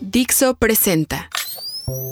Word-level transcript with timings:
Dixo 0.00 0.54
presenta 0.56 1.30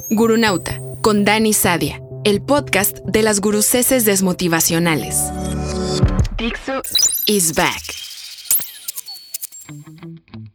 Gurunauta 0.09 0.79
con 1.01 1.25
Dani 1.25 1.53
Sadia, 1.53 2.01
el 2.23 2.41
podcast 2.41 2.99
de 3.05 3.21
las 3.21 3.39
guruceses 3.39 4.03
desmotivacionales. 4.05 5.31
Dixo 6.37 6.81
is 7.27 7.53
back. 7.53 7.83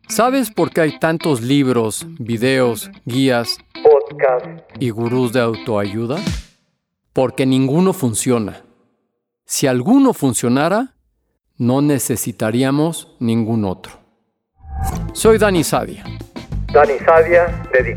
¿Sabes 0.08 0.50
por 0.50 0.70
qué 0.72 0.80
hay 0.80 0.98
tantos 0.98 1.42
libros, 1.42 2.06
videos, 2.18 2.90
guías, 3.04 3.58
podcasts 3.82 4.64
y 4.80 4.90
gurús 4.90 5.32
de 5.32 5.40
autoayuda? 5.40 6.18
Porque 7.12 7.46
ninguno 7.46 7.92
funciona. 7.92 8.64
Si 9.46 9.66
alguno 9.68 10.12
funcionara, 10.12 10.96
no 11.56 11.82
necesitaríamos 11.82 13.08
ningún 13.20 13.64
otro. 13.64 14.00
Soy 15.12 15.38
Dani 15.38 15.62
Sadia. 15.62 16.04
Dani 16.72 16.98
Sadia 17.04 17.48
de. 17.72 17.96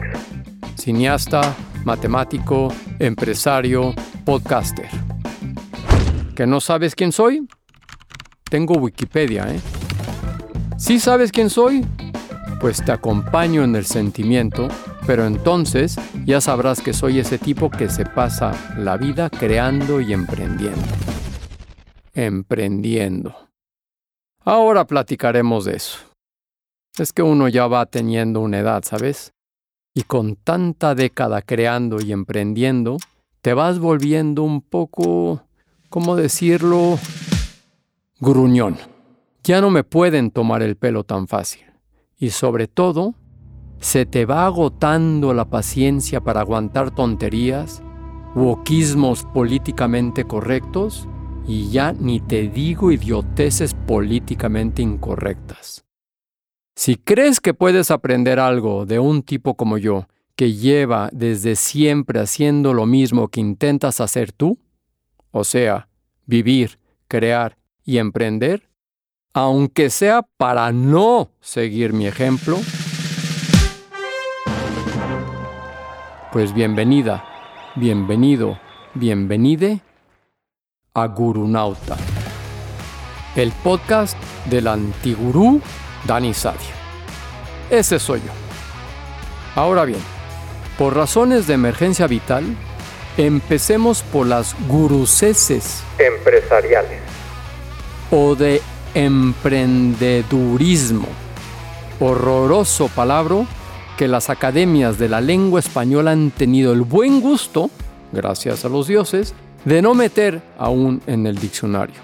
Cineasta, 0.76 1.56
matemático, 1.86 2.74
empresario, 2.98 3.94
podcaster. 4.26 4.90
¿Que 6.36 6.48
no 6.48 6.60
sabes 6.60 6.96
quién 6.96 7.12
soy? 7.12 7.48
Tengo 8.50 8.74
Wikipedia, 8.76 9.46
¿eh? 9.48 9.60
¿Sí 10.78 11.00
sabes 11.00 11.32
quién 11.32 11.52
soy? 11.52 11.86
Pues 12.60 12.84
te 12.84 12.92
acompaño 12.92 13.64
en 13.64 13.76
el 13.76 13.86
sentimiento, 13.86 14.70
pero 15.06 15.28
entonces 15.28 15.98
ya 16.26 16.42
sabrás 16.42 16.82
que 16.82 16.94
soy 16.94 17.20
ese 17.20 17.38
tipo 17.38 17.70
que 17.70 17.90
se 17.90 18.06
pasa 18.08 18.54
la 18.76 18.98
vida 18.98 19.30
creando 19.30 20.02
y 20.02 20.14
emprendiendo. 20.14 20.82
Emprendiendo. 22.16 23.36
Ahora 24.44 24.88
platicaremos 24.88 25.66
de 25.66 25.76
eso. 25.76 26.13
Es 27.00 27.12
que 27.12 27.24
uno 27.24 27.48
ya 27.48 27.66
va 27.66 27.88
teniendo 27.88 28.40
una 28.40 28.60
edad, 28.60 28.84
¿sabes? 28.86 29.34
Y 29.96 30.04
con 30.04 30.36
tanta 30.36 30.94
década 30.94 31.42
creando 31.42 32.00
y 32.00 32.12
emprendiendo, 32.12 32.98
te 33.42 33.56
vas 33.56 33.80
volviendo 33.80 34.44
un 34.44 34.62
poco, 34.62 35.42
¿cómo 35.90 36.16
decirlo? 36.16 37.00
Gruñón. 38.20 38.78
Ya 39.44 39.60
no 39.60 39.72
me 39.72 39.84
pueden 39.84 40.30
tomar 40.30 40.62
el 40.62 40.76
pelo 40.76 41.04
tan 41.04 41.28
fácil. 41.28 41.66
Y 42.16 42.30
sobre 42.30 42.68
todo, 42.68 43.16
se 43.80 44.06
te 44.06 44.26
va 44.26 44.46
agotando 44.46 45.34
la 45.34 45.46
paciencia 45.46 46.22
para 46.22 46.42
aguantar 46.42 46.92
tonterías, 46.92 47.82
wokismos 48.36 49.26
políticamente 49.26 50.26
correctos 50.26 51.08
y 51.48 51.72
ya 51.72 51.92
ni 51.92 52.20
te 52.20 52.50
digo 52.50 52.92
idioteces 52.92 53.74
políticamente 53.74 54.84
incorrectas. 54.84 55.84
Si 56.76 56.96
crees 56.96 57.40
que 57.40 57.54
puedes 57.54 57.92
aprender 57.92 58.40
algo 58.40 58.88
de 58.88 58.98
un 58.98 59.22
tipo 59.22 59.56
como 59.56 59.78
yo, 59.78 60.08
que 60.36 60.54
lleva 60.54 61.10
desde 61.14 61.56
siempre 61.56 62.20
haciendo 62.20 62.74
lo 62.74 62.88
mismo 62.88 63.28
que 63.28 63.42
intentas 63.42 64.02
hacer 64.02 64.32
tú, 64.32 64.58
o 65.30 65.44
sea, 65.44 65.88
vivir, 66.26 66.80
crear 67.08 67.58
y 67.86 68.00
emprender, 68.00 68.70
aunque 69.36 69.92
sea 69.92 70.24
para 70.38 70.72
no 70.72 71.30
seguir 71.42 71.94
mi 71.94 72.08
ejemplo, 72.08 72.58
pues 76.32 76.56
bienvenida, 76.56 77.24
bienvenido, 77.76 78.60
bienvenide 78.96 79.82
a 80.96 81.06
Gurunauta, 81.06 81.98
el 83.36 83.52
podcast 83.64 84.18
del 84.50 84.68
antigurú 84.68 85.62
Dani 86.06 86.34
Sadia. 86.34 86.74
Ese 87.70 88.00
soy 88.00 88.20
yo. 88.20 88.32
Ahora 89.56 89.86
bien, 89.86 90.02
por 90.78 90.94
razones 90.96 91.48
de 91.48 91.54
emergencia 91.54 92.08
vital, 92.08 92.44
empecemos 93.18 94.04
por 94.04 94.28
las 94.28 94.56
guruceses 94.68 95.82
empresariales 96.00 97.00
o 98.12 98.36
de 98.36 98.62
emprendedurismo. 98.94 101.08
Horroroso 102.00 102.88
palabra 102.90 103.46
que 103.98 104.08
las 104.08 104.30
academias 104.30 104.98
de 104.98 105.10
la 105.10 105.20
lengua 105.22 105.60
española 105.60 106.12
han 106.12 106.32
tenido 106.32 106.74
el 106.74 106.82
buen 106.82 107.22
gusto, 107.22 107.70
gracias 108.12 108.66
a 108.66 108.70
los 108.70 108.88
dioses, 108.88 109.36
de 109.66 109.82
no 109.82 109.94
meter 109.94 110.42
aún 110.58 111.02
en 111.08 111.28
el 111.28 111.38
diccionario. 111.38 111.96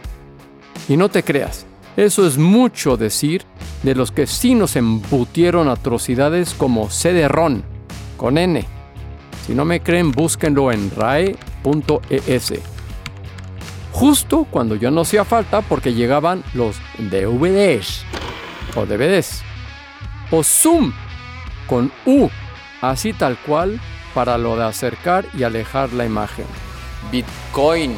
Y 0.88 0.96
no 0.98 1.10
te 1.10 1.24
creas, 1.24 1.66
eso 2.06 2.26
es 2.26 2.38
mucho 2.38 2.96
decir 2.96 3.44
de 3.84 3.94
los 3.94 4.12
que 4.12 4.26
sí 4.26 4.56
nos 4.56 4.78
embutieron 4.78 5.68
atrocidades 5.68 6.54
como 6.54 6.90
CD-RON, 6.90 7.64
con 8.16 8.38
N. 8.38 8.66
Si 9.46 9.54
no 9.54 9.66
me 9.66 9.82
creen, 9.82 10.12
búsquenlo 10.12 10.72
en 10.72 10.92
rae.es. 10.92 12.54
Justo 13.92 14.48
cuando 14.50 14.76
yo 14.76 14.92
no 14.92 15.02
hacía 15.02 15.26
falta 15.26 15.62
porque 15.62 15.94
llegaban 15.94 16.44
los 16.54 16.78
DVDs 17.00 18.06
o 18.76 18.86
DVDs. 18.86 19.42
O 20.32 20.44
Zoom 20.44 20.94
con 21.68 21.92
U, 22.06 22.30
así 22.82 23.12
tal 23.12 23.38
cual 23.40 23.82
para 24.14 24.38
lo 24.38 24.56
de 24.56 24.64
acercar 24.64 25.26
y 25.34 25.44
alejar 25.44 25.92
la 25.92 26.06
imagen. 26.06 26.46
Bitcoin. 27.12 27.96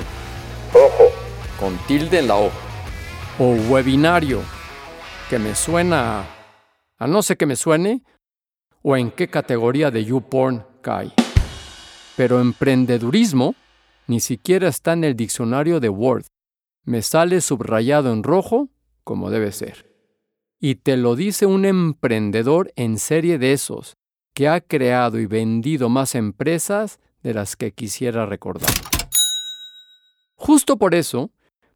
Ojo. 0.73 1.11
Con 1.59 1.77
tilde 1.87 2.19
en 2.19 2.27
la 2.29 2.35
O. 2.35 2.70
O 3.39 3.53
webinario, 3.69 4.41
que 5.29 5.39
me 5.39 5.55
suena 5.55 6.25
a 6.97 7.07
no 7.07 7.23
sé 7.23 7.37
qué 7.37 7.45
me 7.45 7.55
suene 7.55 8.03
o 8.83 8.95
en 8.95 9.09
qué 9.09 9.27
categoría 9.27 9.89
de 9.89 10.05
YouPorn 10.05 10.65
cae. 10.81 11.11
Pero 12.15 12.39
emprendedurismo 12.39 13.55
ni 14.07 14.19
siquiera 14.19 14.67
está 14.67 14.93
en 14.93 15.03
el 15.03 15.15
diccionario 15.15 15.79
de 15.79 15.89
Word. 15.89 16.25
Me 16.83 17.01
sale 17.01 17.41
subrayado 17.41 18.11
en 18.11 18.23
rojo 18.23 18.69
como 19.03 19.31
debe 19.31 19.51
ser. 19.51 19.89
Y 20.59 20.75
te 20.75 20.97
lo 20.97 21.15
dice 21.15 21.45
un 21.45 21.65
emprendedor 21.65 22.71
en 22.75 22.99
serie 22.99 23.39
de 23.39 23.53
esos, 23.53 23.95
que 24.33 24.47
ha 24.47 24.61
creado 24.61 25.19
y 25.19 25.25
vendido 25.25 25.89
más 25.89 26.13
empresas 26.13 26.99
de 27.23 27.33
las 27.33 27.55
que 27.55 27.71
quisiera 27.71 28.25
recordar. 28.25 28.69
Justo 30.35 30.77
por 30.77 30.93
eso, 30.93 31.31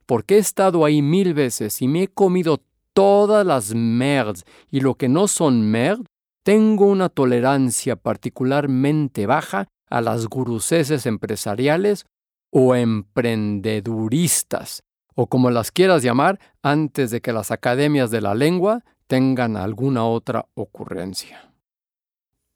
porque 0.05 0.35
he 0.35 0.39
estado 0.39 0.85
ahí 0.85 1.01
mil 1.01 1.33
veces 1.33 1.81
y 1.81 1.87
me 1.87 2.03
he 2.03 2.07
comido 2.07 2.61
todas 2.93 3.45
las 3.45 3.73
merds 3.75 4.45
y 4.71 4.79
lo 4.79 4.95
que 4.95 5.09
no 5.09 5.27
son 5.27 5.69
merd, 5.69 6.05
tengo 6.43 6.85
una 6.85 7.09
tolerancia 7.09 7.95
particularmente 7.95 9.25
baja 9.25 9.67
a 9.89 10.01
las 10.01 10.27
guruceses 10.27 11.05
empresariales 11.05 12.05
o 12.51 12.75
emprendeduristas, 12.75 14.83
o 15.13 15.27
como 15.27 15.51
las 15.51 15.71
quieras 15.71 16.03
llamar, 16.03 16.39
antes 16.61 17.11
de 17.11 17.21
que 17.21 17.33
las 17.33 17.51
academias 17.51 18.11
de 18.11 18.21
la 18.21 18.33
lengua 18.33 18.85
tengan 19.07 19.57
alguna 19.57 20.05
otra 20.05 20.45
ocurrencia. 20.53 21.51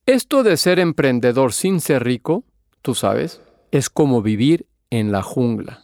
Esto 0.06 0.44
de 0.44 0.56
ser 0.58 0.80
emprendedor 0.80 1.54
sin 1.54 1.82
ser 1.82 2.04
rico, 2.04 2.44
tú 2.82 2.96
sabes, 2.96 3.42
es 3.72 3.90
como 3.90 4.22
vivir 4.22 4.68
en 4.90 5.12
la 5.12 5.22
jungla. 5.22 5.84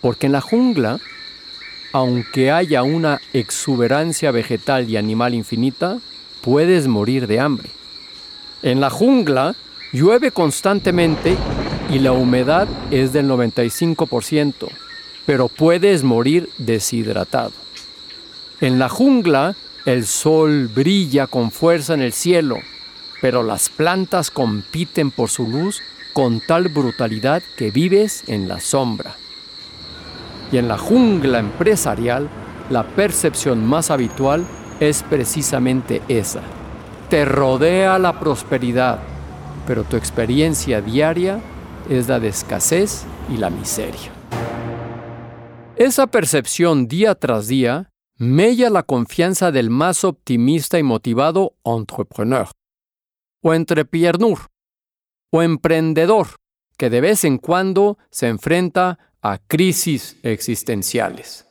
Porque 0.00 0.26
en 0.26 0.32
la 0.32 0.40
jungla, 0.40 1.00
aunque 1.92 2.50
haya 2.50 2.82
una 2.82 3.20
exuberancia 3.32 4.30
vegetal 4.30 4.88
y 4.88 4.96
animal 4.96 5.34
infinita, 5.34 5.98
puedes 6.42 6.86
morir 6.86 7.26
de 7.26 7.40
hambre. 7.40 7.70
En 8.62 8.80
la 8.80 8.90
jungla 8.90 9.54
llueve 9.92 10.30
constantemente 10.30 11.36
y 11.90 11.98
la 11.98 12.12
humedad 12.12 12.68
es 12.90 13.12
del 13.12 13.28
95%, 13.28 14.68
pero 15.26 15.48
puedes 15.48 16.02
morir 16.02 16.48
deshidratado. 16.58 17.52
En 18.60 18.78
la 18.78 18.88
jungla 18.88 19.56
el 19.86 20.06
sol 20.06 20.68
brilla 20.68 21.26
con 21.26 21.50
fuerza 21.50 21.94
en 21.94 22.02
el 22.02 22.12
cielo, 22.12 22.58
pero 23.22 23.42
las 23.42 23.68
plantas 23.68 24.30
compiten 24.30 25.10
por 25.10 25.30
su 25.30 25.48
luz 25.48 25.80
con 26.12 26.40
tal 26.40 26.68
brutalidad 26.68 27.42
que 27.56 27.70
vives 27.70 28.24
en 28.26 28.48
la 28.48 28.60
sombra. 28.60 29.16
Y 30.50 30.58
en 30.58 30.68
la 30.68 30.78
jungla 30.78 31.38
empresarial, 31.38 32.28
la 32.70 32.84
percepción 32.84 33.66
más 33.66 33.90
habitual 33.90 34.44
es 34.80 35.02
precisamente 35.02 36.02
esa. 36.08 36.40
Te 37.10 37.24
rodea 37.24 37.98
la 37.98 38.18
prosperidad, 38.20 38.98
pero 39.66 39.84
tu 39.84 39.96
experiencia 39.96 40.80
diaria 40.80 41.40
es 41.88 42.08
la 42.08 42.20
de 42.20 42.28
escasez 42.28 43.04
y 43.32 43.36
la 43.38 43.50
miseria. 43.50 44.12
Esa 45.76 46.06
percepción 46.08 46.88
día 46.88 47.14
tras 47.14 47.46
día 47.46 47.90
mella 48.16 48.68
la 48.68 48.82
confianza 48.82 49.52
del 49.52 49.70
más 49.70 50.04
optimista 50.04 50.78
y 50.78 50.82
motivado 50.82 51.54
entrepreneur, 51.64 52.48
o 53.42 53.54
entrepiernur, 53.54 54.38
o 55.30 55.42
emprendedor, 55.42 56.26
que 56.76 56.90
de 56.90 57.00
vez 57.00 57.24
en 57.24 57.38
cuando 57.38 57.96
se 58.10 58.28
enfrenta 58.28 58.98
a 59.22 59.38
crisis 59.38 60.16
existenciales. 60.22 61.46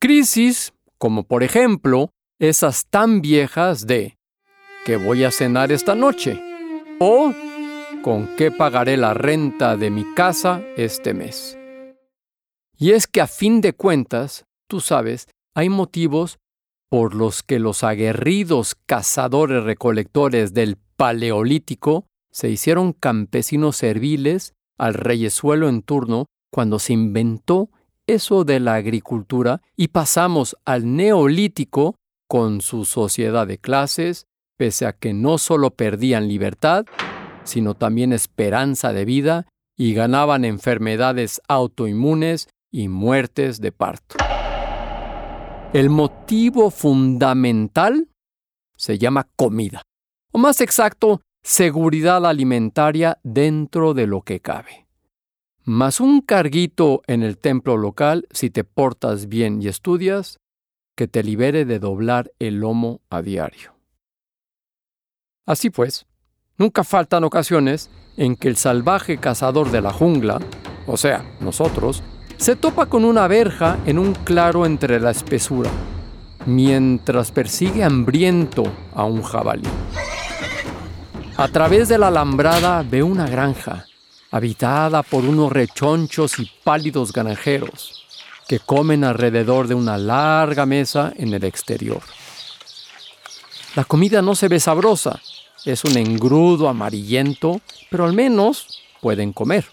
Crisis 0.00 0.72
como 0.98 1.24
por 1.24 1.42
ejemplo 1.42 2.10
esas 2.38 2.86
tan 2.86 3.20
viejas 3.20 3.86
de 3.86 4.18
¿qué 4.84 4.96
voy 4.96 5.24
a 5.24 5.30
cenar 5.30 5.72
esta 5.72 5.94
noche? 5.94 6.40
¿O 6.98 7.32
con 8.02 8.36
qué 8.36 8.50
pagaré 8.50 8.96
la 8.96 9.14
renta 9.14 9.76
de 9.76 9.90
mi 9.90 10.04
casa 10.14 10.62
este 10.76 11.14
mes? 11.14 11.58
Y 12.76 12.92
es 12.92 13.06
que 13.06 13.20
a 13.20 13.26
fin 13.26 13.60
de 13.60 13.72
cuentas, 13.74 14.44
tú 14.68 14.80
sabes, 14.80 15.28
hay 15.54 15.68
motivos 15.68 16.38
por 16.88 17.14
los 17.14 17.42
que 17.42 17.58
los 17.58 17.84
aguerridos 17.84 18.76
cazadores 18.86 19.64
recolectores 19.64 20.52
del 20.52 20.76
Paleolítico 20.96 22.06
se 22.30 22.48
hicieron 22.48 22.92
campesinos 22.92 23.76
serviles 23.76 24.54
al 24.78 24.94
reyesuelo 24.94 25.68
en 25.68 25.82
turno 25.82 26.26
cuando 26.52 26.78
se 26.78 26.92
inventó 26.92 27.70
eso 28.06 28.44
de 28.44 28.60
la 28.60 28.74
agricultura 28.74 29.62
y 29.74 29.88
pasamos 29.88 30.56
al 30.64 30.94
neolítico 30.96 31.96
con 32.28 32.60
su 32.60 32.84
sociedad 32.84 33.46
de 33.46 33.58
clases, 33.58 34.26
pese 34.58 34.86
a 34.86 34.92
que 34.92 35.14
no 35.14 35.38
solo 35.38 35.70
perdían 35.70 36.28
libertad, 36.28 36.84
sino 37.44 37.74
también 37.74 38.12
esperanza 38.12 38.92
de 38.92 39.04
vida 39.04 39.46
y 39.76 39.94
ganaban 39.94 40.44
enfermedades 40.44 41.40
autoinmunes 41.48 42.48
y 42.70 42.88
muertes 42.88 43.60
de 43.60 43.72
parto. 43.72 44.16
El 45.72 45.88
motivo 45.88 46.70
fundamental 46.70 48.08
se 48.76 48.98
llama 48.98 49.28
comida, 49.36 49.82
o 50.32 50.38
más 50.38 50.60
exacto, 50.60 51.22
seguridad 51.42 52.26
alimentaria 52.26 53.18
dentro 53.22 53.94
de 53.94 54.06
lo 54.06 54.20
que 54.20 54.40
cabe. 54.40 54.81
Más 55.64 56.00
un 56.00 56.22
carguito 56.22 57.02
en 57.06 57.22
el 57.22 57.38
templo 57.38 57.76
local 57.76 58.26
si 58.32 58.50
te 58.50 58.64
portas 58.64 59.28
bien 59.28 59.62
y 59.62 59.68
estudias, 59.68 60.40
que 60.96 61.06
te 61.06 61.22
libere 61.22 61.64
de 61.64 61.78
doblar 61.78 62.32
el 62.40 62.56
lomo 62.58 63.00
a 63.10 63.22
diario. 63.22 63.72
Así 65.46 65.70
pues, 65.70 66.06
nunca 66.58 66.82
faltan 66.82 67.22
ocasiones 67.22 67.90
en 68.16 68.34
que 68.34 68.48
el 68.48 68.56
salvaje 68.56 69.18
cazador 69.18 69.70
de 69.70 69.80
la 69.80 69.92
jungla, 69.92 70.40
o 70.88 70.96
sea, 70.96 71.24
nosotros, 71.40 72.02
se 72.38 72.56
topa 72.56 72.86
con 72.86 73.04
una 73.04 73.28
verja 73.28 73.78
en 73.86 74.00
un 74.00 74.14
claro 74.14 74.66
entre 74.66 74.98
la 74.98 75.12
espesura, 75.12 75.70
mientras 76.44 77.30
persigue 77.30 77.84
hambriento 77.84 78.64
a 78.94 79.04
un 79.04 79.22
jabalí. 79.22 79.68
A 81.36 81.46
través 81.48 81.88
de 81.88 81.98
la 81.98 82.08
alambrada 82.08 82.82
ve 82.82 83.04
una 83.04 83.28
granja, 83.28 83.86
habitada 84.32 85.02
por 85.02 85.24
unos 85.24 85.52
rechonchos 85.52 86.38
y 86.38 86.50
pálidos 86.64 87.12
granjeros, 87.12 88.04
que 88.48 88.58
comen 88.58 89.04
alrededor 89.04 89.68
de 89.68 89.74
una 89.74 89.98
larga 89.98 90.66
mesa 90.66 91.12
en 91.16 91.32
el 91.32 91.44
exterior. 91.44 92.00
La 93.76 93.84
comida 93.84 94.22
no 94.22 94.34
se 94.34 94.48
ve 94.48 94.58
sabrosa, 94.58 95.20
es 95.64 95.84
un 95.84 95.96
engrudo 95.96 96.68
amarillento, 96.68 97.60
pero 97.90 98.04
al 98.04 98.14
menos 98.14 98.80
pueden 99.00 99.32
comer. 99.32 99.66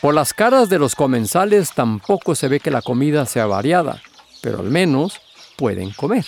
Por 0.00 0.14
las 0.14 0.32
caras 0.32 0.68
de 0.68 0.78
los 0.78 0.94
comensales 0.94 1.72
tampoco 1.74 2.34
se 2.34 2.48
ve 2.48 2.58
que 2.60 2.70
la 2.70 2.82
comida 2.82 3.26
sea 3.26 3.46
variada, 3.46 4.02
pero 4.40 4.60
al 4.60 4.70
menos 4.70 5.20
pueden 5.56 5.90
comer. 5.90 6.26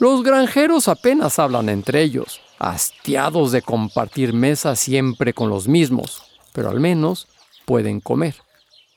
Los 0.00 0.22
granjeros 0.22 0.88
apenas 0.88 1.38
hablan 1.38 1.68
entre 1.68 2.00
ellos, 2.00 2.40
hastiados 2.58 3.52
de 3.52 3.60
compartir 3.60 4.32
mesa 4.32 4.74
siempre 4.74 5.34
con 5.34 5.50
los 5.50 5.68
mismos, 5.68 6.22
pero 6.54 6.70
al 6.70 6.80
menos 6.80 7.28
pueden 7.66 8.00
comer. 8.00 8.34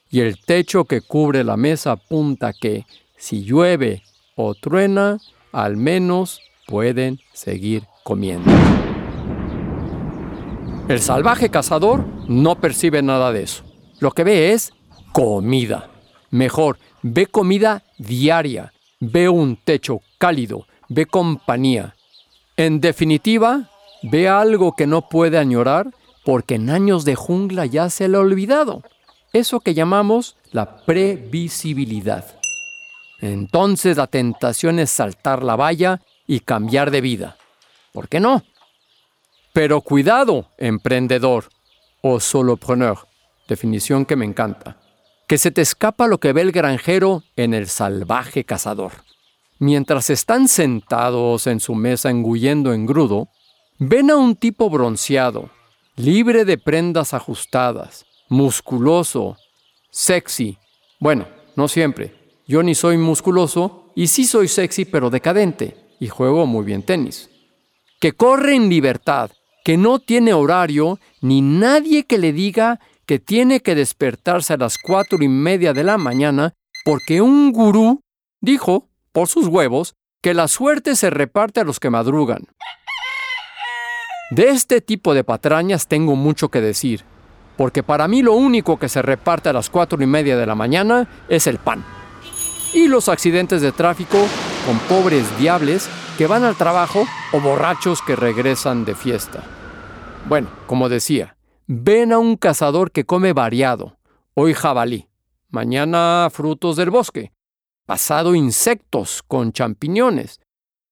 Y 0.09 0.21
el 0.21 0.39
techo 0.39 0.85
que 0.85 1.01
cubre 1.01 1.43
la 1.43 1.57
mesa 1.57 1.91
apunta 1.91 2.53
que, 2.53 2.85
si 3.17 3.43
llueve 3.43 4.01
o 4.37 4.55
truena, 4.55 5.17
al 5.51 5.75
menos 5.75 6.39
pueden 6.67 7.19
seguir 7.33 7.83
comiendo. 8.05 8.49
El 10.87 11.01
salvaje 11.01 11.49
cazador 11.49 12.05
no 12.29 12.61
percibe 12.61 13.01
nada 13.01 13.33
de 13.33 13.43
eso. 13.43 13.65
Lo 13.99 14.11
que 14.11 14.23
ve 14.23 14.53
es 14.53 14.71
comida. 15.11 15.89
Mejor, 16.31 16.79
ve 17.01 17.25
comida 17.25 17.83
diaria, 17.97 18.71
ve 19.01 19.27
un 19.27 19.57
techo 19.57 19.99
cálido, 20.17 20.65
ve 20.89 21.05
compañía. 21.05 21.95
En 22.57 22.81
definitiva, 22.81 23.69
ve 24.03 24.27
algo 24.27 24.73
que 24.75 24.87
no 24.87 25.09
puede 25.09 25.37
añorar 25.37 25.91
porque 26.23 26.55
en 26.55 26.69
años 26.69 27.05
de 27.05 27.15
jungla 27.15 27.65
ya 27.65 27.89
se 27.89 28.07
le 28.07 28.17
ha 28.17 28.21
olvidado. 28.21 28.83
Eso 29.33 29.59
que 29.59 29.73
llamamos 29.73 30.37
la 30.51 30.77
previsibilidad. 30.85 32.25
Entonces 33.19 33.97
la 33.97 34.07
tentación 34.07 34.79
es 34.79 34.91
saltar 34.91 35.43
la 35.43 35.55
valla 35.55 36.01
y 36.27 36.41
cambiar 36.41 36.91
de 36.91 37.01
vida. 37.01 37.37
¿Por 37.91 38.07
qué 38.07 38.19
no? 38.19 38.43
Pero 39.53 39.81
cuidado, 39.81 40.47
emprendedor 40.57 41.49
o 42.01 42.19
solopreneur 42.19 43.07
definición 43.47 44.05
que 44.05 44.15
me 44.15 44.25
encanta, 44.25 44.77
que 45.27 45.37
se 45.37 45.51
te 45.51 45.61
escapa 45.61 46.07
lo 46.07 46.19
que 46.19 46.33
ve 46.33 46.41
el 46.41 46.51
granjero 46.51 47.23
en 47.35 47.53
el 47.53 47.67
salvaje 47.67 48.43
cazador. 48.43 48.91
Mientras 49.63 50.09
están 50.09 50.49
sentados 50.49 51.47
en 51.47 51.61
su 51.61 51.73
mesa 51.73 52.09
engullendo 52.09 52.73
engrudo, 52.73 53.29
ven 53.79 54.11
a 54.11 54.17
un 54.17 54.35
tipo 54.35 54.69
bronceado, 54.69 55.51
libre 55.95 56.43
de 56.43 56.57
prendas 56.57 57.13
ajustadas, 57.13 58.05
musculoso, 58.27 59.37
sexy. 59.89 60.57
Bueno, 60.99 61.29
no 61.55 61.69
siempre. 61.69 62.13
Yo 62.45 62.61
ni 62.61 62.75
soy 62.75 62.97
musculoso 62.97 63.89
y 63.95 64.07
sí 64.07 64.25
soy 64.25 64.49
sexy 64.49 64.83
pero 64.83 65.09
decadente 65.09 65.77
y 65.97 66.09
juego 66.09 66.45
muy 66.45 66.65
bien 66.65 66.83
tenis. 66.83 67.29
Que 68.01 68.11
corre 68.11 68.55
en 68.55 68.67
libertad, 68.67 69.31
que 69.63 69.77
no 69.77 69.99
tiene 69.99 70.33
horario 70.33 70.99
ni 71.21 71.39
nadie 71.39 72.03
que 72.03 72.17
le 72.17 72.33
diga 72.33 72.81
que 73.05 73.17
tiene 73.17 73.61
que 73.61 73.75
despertarse 73.75 74.55
a 74.55 74.57
las 74.57 74.77
cuatro 74.77 75.23
y 75.23 75.29
media 75.29 75.71
de 75.71 75.85
la 75.85 75.97
mañana 75.97 76.51
porque 76.83 77.21
un 77.21 77.53
gurú 77.53 78.01
dijo, 78.41 78.89
por 79.13 79.29
sus 79.29 79.47
huevos, 79.47 79.95
que 80.21 80.33
la 80.33 80.49
suerte 80.49 80.97
se 80.97 81.09
reparte 81.09 81.61
a 81.61 81.63
los 81.63 81.79
que 81.79 81.89
madrugan. 81.89 82.47
De 84.31 84.49
este 84.49 84.81
tipo 84.81 85.13
de 85.13 85.23
patrañas 85.23 85.87
tengo 85.87 86.17
mucho 86.17 86.49
que 86.49 86.59
decir, 86.59 87.05
porque 87.55 87.83
para 87.83 88.09
mí 88.09 88.21
lo 88.21 88.33
único 88.33 88.77
que 88.77 88.89
se 88.89 89.01
reparte 89.01 89.47
a 89.47 89.53
las 89.53 89.69
cuatro 89.69 90.01
y 90.03 90.07
media 90.07 90.35
de 90.35 90.45
la 90.45 90.55
mañana 90.55 91.07
es 91.29 91.47
el 91.47 91.59
pan. 91.59 91.85
Y 92.73 92.87
los 92.87 93.07
accidentes 93.07 93.61
de 93.61 93.71
tráfico 93.71 94.17
con 94.65 94.79
pobres 94.89 95.37
diables 95.37 95.89
que 96.17 96.27
van 96.27 96.43
al 96.43 96.55
trabajo 96.55 97.05
o 97.31 97.39
borrachos 97.39 98.01
que 98.01 98.17
regresan 98.17 98.83
de 98.83 98.95
fiesta. 98.95 99.43
Bueno, 100.27 100.49
como 100.67 100.89
decía, 100.89 101.35
Ven 101.67 102.11
a 102.11 102.19
un 102.19 102.35
cazador 102.35 102.91
que 102.91 103.05
come 103.05 103.31
variado, 103.31 103.97
hoy 104.33 104.53
jabalí, 104.53 105.07
mañana 105.49 106.27
frutos 106.31 106.75
del 106.75 106.89
bosque, 106.89 107.31
pasado 107.85 108.35
insectos 108.35 109.23
con 109.23 109.51
champiñones, 109.51 110.39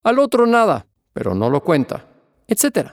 al 0.03 0.19
otro 0.19 0.45
nada, 0.45 0.87
pero 1.13 1.35
no 1.35 1.49
lo 1.49 1.63
cuenta, 1.63 2.07
etc. 2.47 2.91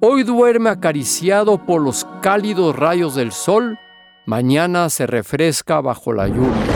Hoy 0.00 0.22
duerme 0.22 0.70
acariciado 0.70 1.64
por 1.64 1.82
los 1.82 2.06
cálidos 2.20 2.74
rayos 2.74 3.14
del 3.14 3.32
sol, 3.32 3.78
mañana 4.26 4.88
se 4.90 5.06
refresca 5.06 5.80
bajo 5.80 6.12
la 6.12 6.28
lluvia. 6.28 6.66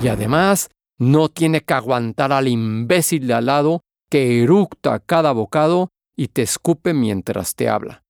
Y 0.00 0.08
además, 0.08 0.68
no 0.98 1.28
tiene 1.28 1.62
que 1.62 1.74
aguantar 1.74 2.32
al 2.32 2.48
imbécil 2.48 3.26
de 3.26 3.34
al 3.34 3.46
lado 3.46 3.80
que 4.10 4.42
eructa 4.42 5.00
cada 5.00 5.32
bocado 5.32 5.90
y 6.16 6.28
te 6.28 6.42
escupe 6.42 6.94
mientras 6.94 7.54
te 7.54 7.68
habla. 7.68 8.04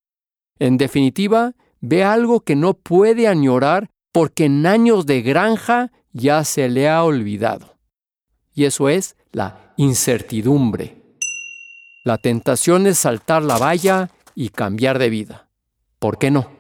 En 0.59 0.77
definitiva, 0.77 1.53
ve 1.81 2.05
algo 2.05 2.41
que 2.41 2.57
no 2.57 2.75
puede 2.75 3.29
añorar 3.29 3.91
porque 4.13 4.45
en 4.47 4.67
años 4.67 5.07
de 5.07 5.23
granja 5.23 5.93
ya 6.15 6.45
se 6.45 6.71
le 6.71 6.89
ha 6.89 7.05
olvidado. 7.05 7.77
Y 8.55 8.65
eso 8.65 8.89
es 8.89 9.17
la 9.33 9.75
incertidumbre. 9.77 10.97
La 12.05 12.17
tentación 12.19 12.87
es 12.87 12.99
saltar 12.99 13.43
la 13.43 13.59
valla 13.59 14.11
y 14.35 14.49
cambiar 14.49 14.99
de 14.99 15.11
vida. 15.11 15.49
¿Por 15.99 16.19
qué 16.19 16.31
no? 16.31 16.51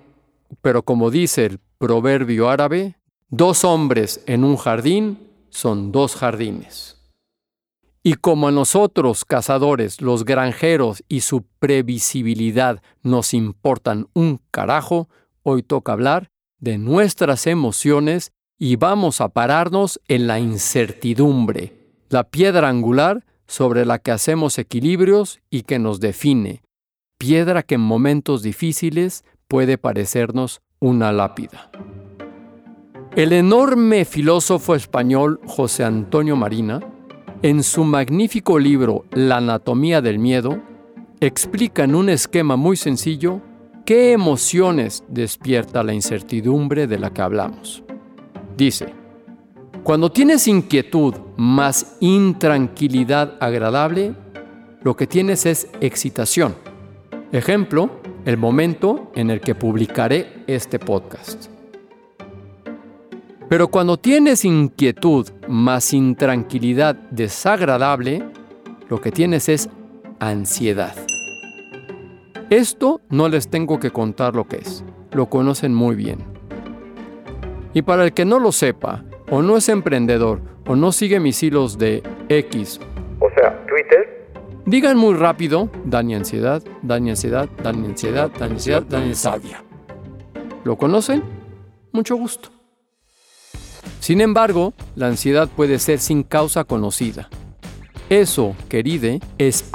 Pero 0.60 0.82
como 0.82 1.10
dice 1.10 1.46
el 1.46 1.60
proverbio 1.78 2.50
árabe, 2.50 2.96
dos 3.28 3.64
hombres 3.64 4.22
en 4.26 4.44
un 4.44 4.56
jardín 4.56 5.30
son 5.50 5.92
dos 5.92 6.16
jardines. 6.16 6.94
Y 8.02 8.14
como 8.14 8.48
a 8.48 8.52
nosotros, 8.52 9.24
cazadores, 9.24 10.02
los 10.02 10.24
granjeros 10.26 11.02
y 11.08 11.20
su 11.20 11.46
previsibilidad 11.58 12.82
nos 13.02 13.32
importan 13.32 14.08
un 14.12 14.42
carajo, 14.50 15.08
hoy 15.42 15.62
toca 15.62 15.92
hablar 15.92 16.28
de 16.58 16.76
nuestras 16.76 17.46
emociones 17.46 18.33
y 18.58 18.76
vamos 18.76 19.20
a 19.20 19.28
pararnos 19.28 20.00
en 20.08 20.26
la 20.26 20.38
incertidumbre, 20.38 21.88
la 22.08 22.24
piedra 22.24 22.68
angular 22.68 23.24
sobre 23.46 23.84
la 23.84 23.98
que 23.98 24.10
hacemos 24.10 24.58
equilibrios 24.58 25.40
y 25.50 25.62
que 25.62 25.78
nos 25.78 26.00
define, 26.00 26.62
piedra 27.18 27.62
que 27.62 27.74
en 27.74 27.82
momentos 27.82 28.42
difíciles 28.42 29.24
puede 29.48 29.78
parecernos 29.78 30.60
una 30.80 31.12
lápida. 31.12 31.70
El 33.16 33.32
enorme 33.32 34.04
filósofo 34.04 34.74
español 34.74 35.40
José 35.46 35.84
Antonio 35.84 36.36
Marina 36.36 36.80
en 37.44 37.62
su 37.62 37.84
magnífico 37.84 38.58
libro 38.58 39.04
La 39.12 39.36
anatomía 39.36 40.00
del 40.00 40.18
miedo, 40.18 40.62
explica 41.20 41.84
en 41.84 41.94
un 41.94 42.08
esquema 42.08 42.56
muy 42.56 42.74
sencillo 42.78 43.42
qué 43.84 44.12
emociones 44.12 45.04
despierta 45.08 45.82
la 45.82 45.92
incertidumbre 45.92 46.86
de 46.86 46.98
la 46.98 47.12
que 47.12 47.20
hablamos. 47.20 47.84
Dice, 48.56 48.86
cuando 49.82 50.12
tienes 50.12 50.46
inquietud 50.46 51.14
más 51.36 51.96
intranquilidad 52.00 53.36
agradable, 53.40 54.14
lo 54.82 54.96
que 54.96 55.06
tienes 55.06 55.44
es 55.44 55.68
excitación. 55.80 56.54
Ejemplo, 57.32 57.90
el 58.24 58.36
momento 58.36 59.10
en 59.16 59.30
el 59.30 59.40
que 59.40 59.54
publicaré 59.54 60.44
este 60.46 60.78
podcast. 60.78 61.46
Pero 63.48 63.68
cuando 63.68 63.98
tienes 63.98 64.44
inquietud 64.44 65.28
más 65.48 65.92
intranquilidad 65.92 66.94
desagradable, 67.10 68.24
lo 68.88 69.00
que 69.00 69.10
tienes 69.10 69.48
es 69.48 69.68
ansiedad. 70.20 70.94
Esto 72.50 73.00
no 73.10 73.28
les 73.28 73.48
tengo 73.48 73.80
que 73.80 73.90
contar 73.90 74.36
lo 74.36 74.46
que 74.46 74.56
es, 74.56 74.84
lo 75.12 75.28
conocen 75.28 75.74
muy 75.74 75.96
bien. 75.96 76.33
Y 77.74 77.82
para 77.82 78.04
el 78.04 78.14
que 78.14 78.24
no 78.24 78.38
lo 78.38 78.52
sepa, 78.52 79.04
o 79.30 79.42
no 79.42 79.56
es 79.56 79.68
emprendedor, 79.68 80.40
o 80.66 80.76
no 80.76 80.92
sigue 80.92 81.20
mis 81.20 81.42
hilos 81.42 81.76
de 81.76 82.02
X, 82.28 82.80
o 83.20 83.28
sea, 83.34 83.66
Twitter, 83.66 84.30
digan 84.64 84.96
muy 84.96 85.14
rápido, 85.14 85.68
Dani 85.84 86.14
ansiedad, 86.14 86.62
Dani 86.82 87.10
ansiedad, 87.10 87.48
Dani 87.62 87.86
ansiedad, 87.86 88.30
Dani 88.38 88.52
ansiedad, 88.54 88.82
Dani 88.82 89.08
ansiedad. 89.08 89.60
¿Lo 90.64 90.78
conocen? 90.78 91.22
Mucho 91.92 92.16
gusto. 92.16 92.48
Sin 94.00 94.20
embargo, 94.20 94.72
la 94.96 95.08
ansiedad 95.08 95.48
puede 95.48 95.78
ser 95.78 95.98
sin 95.98 96.22
causa 96.22 96.64
conocida. 96.64 97.28
Eso, 98.08 98.54
queride, 98.68 99.20
es 99.38 99.70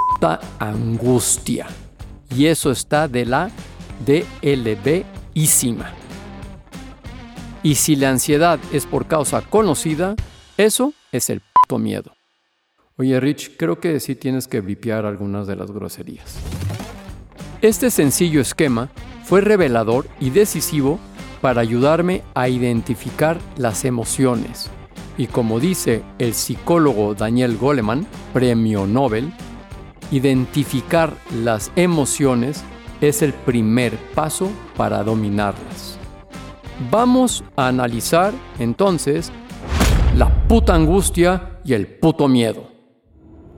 angustia. 0.60 1.68
Y 2.36 2.46
eso 2.46 2.72
está 2.72 3.08
de 3.08 3.26
la 3.26 3.50
DLBísima. 4.06 5.94
Y 7.62 7.76
si 7.76 7.96
la 7.96 8.10
ansiedad 8.10 8.60
es 8.72 8.86
por 8.86 9.08
causa 9.08 9.42
conocida, 9.42 10.16
eso 10.58 10.94
es 11.12 11.30
el 11.30 11.42
puto 11.42 11.78
miedo. 11.78 12.14
Oye, 12.98 13.20
Rich, 13.20 13.58
creo 13.58 13.80
que 13.80 14.00
sí 14.00 14.16
tienes 14.16 14.48
que 14.48 14.62
blipear 14.62 15.06
algunas 15.06 15.48
de 15.48 15.56
las 15.56 15.72
groserías. 15.72 16.38
Este 17.62 17.92
sencillo 17.92 18.42
esquema 18.42 18.90
fue 19.24 19.42
revelador 19.42 20.08
y 20.20 20.30
decisivo 20.30 21.00
para 21.42 21.62
ayudarme 21.62 22.24
a 22.34 22.50
identificar 22.50 23.38
las 23.58 23.86
emociones. 23.86 24.70
Y 25.18 25.28
como 25.28 25.60
dice 25.60 26.04
el 26.18 26.34
psicólogo 26.34 27.14
Daniel 27.16 27.58
Goleman, 27.58 28.08
premio 28.34 28.88
Nobel, 28.88 29.32
identificar 30.12 31.14
las 31.44 31.72
emociones 31.76 32.64
es 33.02 33.22
el 33.22 33.34
primer 33.34 33.98
paso 34.16 34.50
para 34.76 35.04
dominarlas. 35.04 35.99
Vamos 36.92 37.44
a 37.58 37.68
analizar 37.68 38.34
entonces 38.58 39.34
la 40.16 40.30
puta 40.48 40.74
angustia 40.74 41.60
y 41.66 41.74
el 41.74 41.88
puto 41.88 42.30
miedo. 42.30 42.72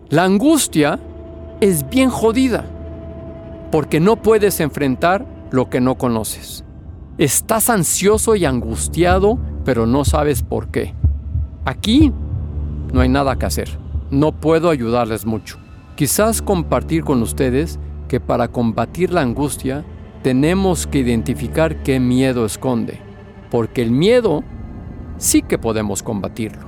La 0.09 0.23
angustia 0.23 0.99
es 1.59 1.87
bien 1.87 2.09
jodida 2.09 2.65
porque 3.71 3.99
no 3.99 4.15
puedes 4.15 4.59
enfrentar 4.59 5.25
lo 5.51 5.69
que 5.69 5.79
no 5.79 5.99
conoces. 5.99 6.65
Estás 7.19 7.69
ansioso 7.69 8.35
y 8.35 8.45
angustiado, 8.45 9.37
pero 9.63 9.85
no 9.85 10.03
sabes 10.03 10.41
por 10.41 10.69
qué. 10.69 10.95
Aquí 11.63 12.11
no 12.91 13.01
hay 13.01 13.09
nada 13.09 13.37
que 13.37 13.45
hacer. 13.45 13.69
No 14.09 14.31
puedo 14.31 14.71
ayudarles 14.71 15.27
mucho. 15.27 15.59
Quizás 15.95 16.41
compartir 16.41 17.03
con 17.03 17.21
ustedes 17.21 17.79
que 18.07 18.19
para 18.19 18.47
combatir 18.47 19.13
la 19.13 19.21
angustia 19.21 19.85
tenemos 20.23 20.87
que 20.87 20.99
identificar 20.99 21.83
qué 21.83 21.99
miedo 21.99 22.45
esconde, 22.45 22.99
porque 23.51 23.83
el 23.83 23.91
miedo 23.91 24.43
sí 25.17 25.43
que 25.43 25.59
podemos 25.59 26.01
combatirlo. 26.01 26.67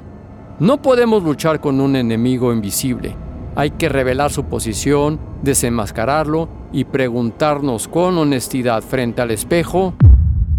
No 0.60 0.84
podemos 0.84 1.24
luchar 1.24 1.60
con 1.60 1.82
un 1.82 1.96
enemigo 1.96 2.54
invisible. 2.54 3.16
Hay 3.56 3.72
que 3.72 3.90
revelar 3.90 4.32
su 4.32 4.44
posición, 4.46 5.20
desenmascararlo 5.42 6.48
y 6.72 6.84
preguntarnos 6.84 7.88
con 7.88 8.18
honestidad 8.20 8.84
frente 8.84 9.24
al 9.24 9.32
espejo, 9.32 9.96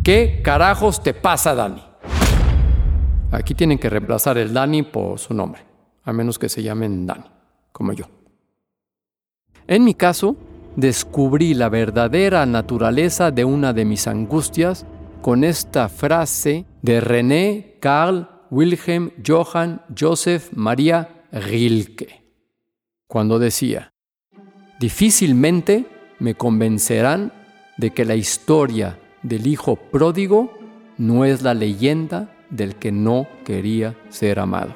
¿Qué 0.05 0.43
carajos 0.45 1.03
te 1.03 1.15
pasa, 1.15 1.55
Dani? 1.55 1.83
Aquí 3.31 3.55
tienen 3.55 3.79
que 3.79 3.89
reemplazar 3.89 4.37
el 4.37 4.53
Dani 4.53 4.83
por 4.83 5.19
su 5.19 5.33
nombre, 5.33 5.63
a 6.05 6.13
menos 6.13 6.39
que 6.39 6.51
se 6.51 6.63
llamen 6.63 7.07
Dani, 7.07 7.25
como 7.73 7.95
yo. 7.95 8.05
En 9.67 9.83
mi 9.83 9.95
caso, 9.95 10.37
descubrí 10.77 11.55
la 11.55 11.71
verdadera 11.71 12.45
naturaleza 12.45 13.31
de 13.31 13.47
una 13.47 13.73
de 13.73 13.87
mis 13.87 14.07
angustias 14.07 14.85
con 15.25 15.43
esta 15.43 15.89
frase 15.89 16.67
de 16.83 17.01
René 17.01 17.79
Carl 17.81 18.29
Wilhelm 18.51 19.11
Johann 19.27 19.81
Joseph 19.99 20.51
Maria 20.53 21.25
Rilke, 21.33 22.31
cuando 23.09 23.39
decía, 23.39 23.95
difícilmente 24.79 25.87
me 26.19 26.35
convencerán 26.35 27.33
de 27.79 27.89
que 27.95 28.05
la 28.05 28.17
historia 28.17 29.01
del 29.23 29.47
hijo 29.47 29.77
pródigo 29.77 30.59
no 30.99 31.25
es 31.25 31.41
la 31.41 31.55
leyenda 31.55 32.37
del 32.51 32.77
que 32.77 32.93
no 32.93 33.27
quería 33.47 33.97
ser 34.11 34.39
amado. 34.39 34.75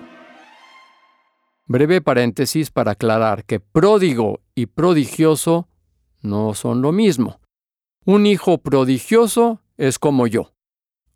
Breve 1.66 2.00
paréntesis 2.00 2.70
para 2.70 2.92
aclarar 2.92 3.44
que 3.44 3.60
pródigo 3.60 4.40
y 4.54 4.64
prodigioso 4.64 5.68
no 6.22 6.54
son 6.54 6.80
lo 6.80 6.90
mismo. 6.90 7.38
Un 8.06 8.24
hijo 8.24 8.56
prodigioso 8.56 9.60
es 9.78 9.98
como 9.98 10.26
yo, 10.26 10.52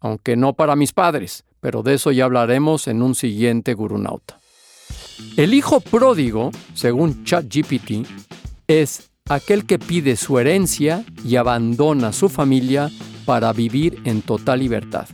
aunque 0.00 0.36
no 0.36 0.54
para 0.54 0.76
mis 0.76 0.92
padres, 0.92 1.44
pero 1.60 1.82
de 1.82 1.94
eso 1.94 2.10
ya 2.12 2.24
hablaremos 2.24 2.88
en 2.88 3.02
un 3.02 3.14
siguiente 3.14 3.74
gurunauta. 3.74 4.38
El 5.36 5.54
hijo 5.54 5.80
pródigo, 5.80 6.50
según 6.74 7.24
ChatGPT, 7.24 8.06
es 8.66 9.10
aquel 9.28 9.66
que 9.66 9.78
pide 9.78 10.16
su 10.16 10.38
herencia 10.38 11.04
y 11.24 11.36
abandona 11.36 12.12
su 12.12 12.28
familia 12.28 12.90
para 13.24 13.52
vivir 13.52 14.00
en 14.04 14.22
total 14.22 14.60
libertad. 14.60 15.06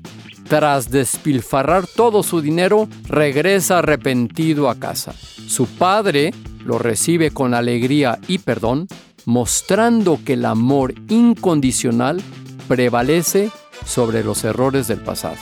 Tras 0.49 0.90
despilfarrar 0.90 1.87
todo 1.87 2.23
su 2.23 2.40
dinero, 2.40 2.88
regresa 3.07 3.78
arrepentido 3.78 4.71
a 4.71 4.76
casa. 4.76 5.12
Su 5.12 5.67
padre 5.67 6.33
lo 6.64 6.78
recibe 6.78 7.31
con 7.31 7.52
alegría 7.52 8.19
y 8.28 8.38
perdón, 8.38 8.88
mostrando 9.26 10.19
que 10.25 10.35
el 10.35 10.47
amor 10.47 10.95
incondicional 11.09 12.23
prevalece 12.69 13.51
sobre 13.85 14.23
los 14.23 14.45
errores 14.45 14.87
del 14.87 15.01
pasado. 15.01 15.39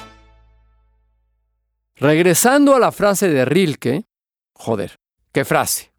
Regresando 1.96 2.74
a 2.74 2.78
la 2.78 2.92
frase 2.92 3.28
de 3.28 3.44
Rilke, 3.44 4.04
joder, 4.54 4.98
qué 5.32 5.44
frase. 5.44 5.92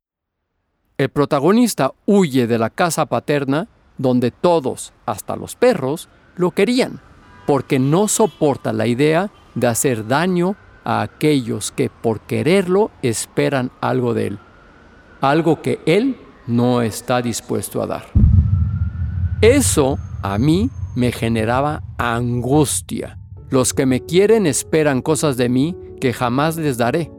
El 0.98 1.10
protagonista 1.10 1.94
huye 2.06 2.48
de 2.48 2.58
la 2.58 2.70
casa 2.70 3.06
paterna 3.06 3.68
donde 3.98 4.32
todos, 4.32 4.94
hasta 5.06 5.36
los 5.36 5.56
perros, 5.56 6.08
lo 6.36 6.52
querían, 6.52 7.02
porque 7.46 7.80
no 7.80 8.08
soporta 8.08 8.74
la 8.74 8.88
idea 8.88 9.32
de 9.56 9.68
hacer 9.68 10.08
daño 10.08 10.56
a 10.84 11.02
aquellos 11.02 11.72
que 11.72 11.90
por 11.90 12.22
quererlo 12.22 12.92
esperan 13.02 13.72
algo 13.82 14.14
de 14.14 14.28
él, 14.28 14.40
algo 15.20 15.62
que 15.62 15.80
él 15.86 16.18
no 16.46 16.82
está 16.82 17.22
dispuesto 17.22 17.82
a 17.82 17.88
dar. 17.88 18.06
Eso 19.42 20.00
a 20.22 20.38
mí 20.38 20.70
me 20.98 21.12
generaba 21.12 21.84
angustia. 22.00 23.20
Los 23.52 23.76
que 23.76 23.86
me 23.86 24.04
quieren 24.04 24.48
esperan 24.48 25.04
cosas 25.04 25.38
de 25.38 25.48
mí 25.48 25.78
que 26.02 26.12
jamás 26.12 26.58
les 26.58 26.80
daré. 26.80 27.12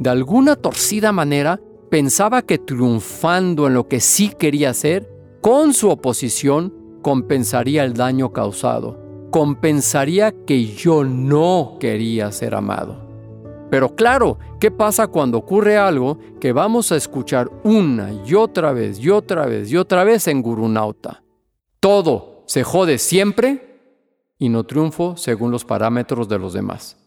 De 0.00 0.10
alguna 0.10 0.56
torcida 0.56 1.12
manera, 1.12 1.60
pensaba 1.88 2.42
que 2.42 2.58
triunfando 2.58 3.68
en 3.68 3.74
lo 3.74 3.86
que 3.86 4.00
sí 4.00 4.32
quería 4.36 4.70
hacer, 4.70 5.08
con 5.40 5.72
su 5.72 5.88
oposición, 5.88 6.74
compensaría 7.00 7.84
el 7.84 7.94
daño 7.94 8.32
causado, 8.32 8.98
compensaría 9.30 10.32
que 10.44 10.64
yo 10.64 11.04
no 11.04 11.76
quería 11.78 12.32
ser 12.32 12.56
amado. 12.56 13.08
Pero 13.70 13.94
claro, 13.94 14.40
¿qué 14.58 14.72
pasa 14.72 15.06
cuando 15.06 15.38
ocurre 15.38 15.76
algo 15.78 16.18
que 16.40 16.50
vamos 16.50 16.90
a 16.90 16.96
escuchar 16.96 17.48
una 17.62 18.12
y 18.26 18.34
otra 18.34 18.72
vez 18.72 18.98
y 18.98 19.10
otra 19.10 19.46
vez 19.46 19.70
y 19.70 19.76
otra 19.76 20.02
vez 20.02 20.26
en 20.26 20.42
Gurunauta? 20.42 21.22
Todo 21.78 22.31
se 22.52 22.64
jode 22.64 22.98
siempre 22.98 23.80
y 24.38 24.50
no 24.50 24.64
triunfo 24.64 25.16
según 25.16 25.50
los 25.50 25.64
parámetros 25.64 26.28
de 26.28 26.38
los 26.38 26.52
demás. 26.52 26.98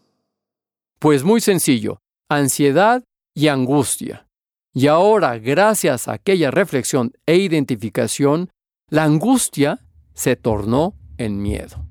Pues 0.98 1.22
muy 1.22 1.40
sencillo, 1.40 2.00
ansiedad 2.28 3.04
y 3.32 3.46
angustia. 3.46 4.26
Y 4.74 4.88
ahora, 4.88 5.38
gracias 5.38 6.08
a 6.08 6.14
aquella 6.14 6.50
reflexión 6.50 7.12
e 7.26 7.36
identificación, 7.36 8.50
la 8.90 9.04
angustia 9.04 9.86
se 10.14 10.34
tornó 10.34 10.96
en 11.16 11.40
miedo. 11.40 11.86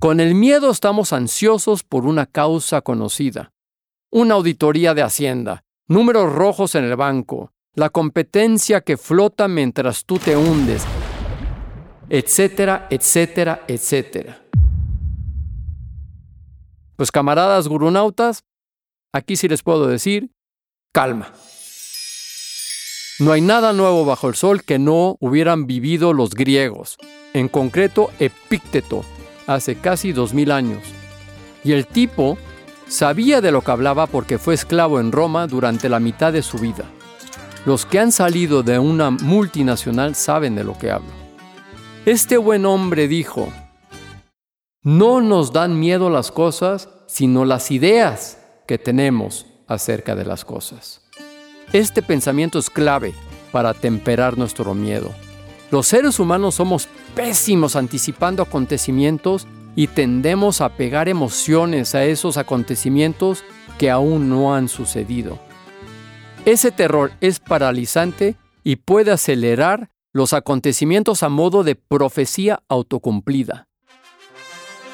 Con 0.00 0.18
el 0.18 0.34
miedo 0.34 0.72
estamos 0.72 1.12
ansiosos 1.12 1.84
por 1.84 2.04
una 2.04 2.26
causa 2.26 2.80
conocida, 2.80 3.52
una 4.10 4.34
auditoría 4.34 4.92
de 4.92 5.02
Hacienda, 5.02 5.62
números 5.86 6.32
rojos 6.32 6.74
en 6.74 6.82
el 6.82 6.96
banco, 6.96 7.52
la 7.76 7.90
competencia 7.90 8.80
que 8.80 8.96
flota 8.96 9.46
mientras 9.46 10.04
tú 10.04 10.18
te 10.18 10.36
hundes, 10.36 10.84
etcétera, 12.08 12.86
etcétera, 12.90 13.64
etcétera. 13.66 14.42
Pues 16.96 17.10
camaradas 17.10 17.68
gurunautas, 17.68 18.44
aquí 19.12 19.36
sí 19.36 19.48
les 19.48 19.62
puedo 19.62 19.86
decir, 19.86 20.30
calma. 20.92 21.32
No 23.18 23.32
hay 23.32 23.40
nada 23.40 23.72
nuevo 23.72 24.04
bajo 24.04 24.28
el 24.28 24.34
sol 24.34 24.62
que 24.62 24.78
no 24.78 25.16
hubieran 25.20 25.66
vivido 25.66 26.12
los 26.12 26.30
griegos, 26.30 26.96
en 27.32 27.48
concreto 27.48 28.10
Epícteto, 28.18 29.04
hace 29.46 29.76
casi 29.76 30.12
dos 30.12 30.34
mil 30.34 30.50
años. 30.50 30.82
Y 31.64 31.72
el 31.72 31.86
tipo 31.86 32.38
sabía 32.88 33.40
de 33.40 33.52
lo 33.52 33.62
que 33.62 33.70
hablaba 33.70 34.06
porque 34.06 34.38
fue 34.38 34.54
esclavo 34.54 35.00
en 35.00 35.12
Roma 35.12 35.46
durante 35.46 35.88
la 35.88 35.98
mitad 35.98 36.32
de 36.32 36.42
su 36.42 36.58
vida. 36.58 36.84
Los 37.64 37.84
que 37.84 37.98
han 37.98 38.12
salido 38.12 38.62
de 38.62 38.78
una 38.78 39.10
multinacional 39.10 40.14
saben 40.14 40.54
de 40.54 40.64
lo 40.64 40.78
que 40.78 40.90
hablo. 40.90 41.25
Este 42.06 42.36
buen 42.36 42.66
hombre 42.66 43.08
dijo, 43.08 43.52
no 44.84 45.20
nos 45.20 45.52
dan 45.52 45.80
miedo 45.80 46.08
las 46.08 46.30
cosas, 46.30 46.88
sino 47.08 47.44
las 47.44 47.72
ideas 47.72 48.38
que 48.68 48.78
tenemos 48.78 49.44
acerca 49.66 50.14
de 50.14 50.24
las 50.24 50.44
cosas. 50.44 51.02
Este 51.72 52.02
pensamiento 52.02 52.60
es 52.60 52.70
clave 52.70 53.12
para 53.50 53.74
temperar 53.74 54.38
nuestro 54.38 54.72
miedo. 54.72 55.10
Los 55.72 55.88
seres 55.88 56.20
humanos 56.20 56.54
somos 56.54 56.88
pésimos 57.16 57.74
anticipando 57.74 58.44
acontecimientos 58.44 59.48
y 59.74 59.88
tendemos 59.88 60.60
a 60.60 60.76
pegar 60.76 61.08
emociones 61.08 61.96
a 61.96 62.04
esos 62.04 62.36
acontecimientos 62.36 63.42
que 63.78 63.90
aún 63.90 64.28
no 64.28 64.54
han 64.54 64.68
sucedido. 64.68 65.40
Ese 66.44 66.70
terror 66.70 67.10
es 67.20 67.40
paralizante 67.40 68.36
y 68.62 68.76
puede 68.76 69.10
acelerar 69.10 69.90
los 70.16 70.32
acontecimientos 70.32 71.22
a 71.22 71.28
modo 71.28 71.62
de 71.62 71.74
profecía 71.74 72.62
autocumplida. 72.68 73.68